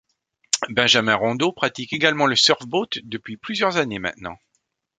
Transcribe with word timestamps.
Benjamin 0.69 1.13
Rondeau 1.13 1.51
pratique 1.51 1.93
également 1.93 2.25
le 2.25 2.35
surfboat 2.35 2.87
depuis 3.03 3.37
plusieurs 3.37 3.77
années 3.77 3.99
maintenant. 3.99 4.35